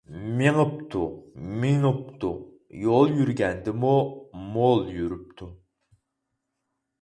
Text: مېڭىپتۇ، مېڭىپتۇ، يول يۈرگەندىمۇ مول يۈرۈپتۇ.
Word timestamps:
مېڭىپتۇ، 0.37 1.01
مېڭىپتۇ، 1.65 2.31
يول 2.85 3.13
يۈرگەندىمۇ 3.19 3.93
مول 4.57 4.83
يۈرۈپتۇ. 4.97 5.51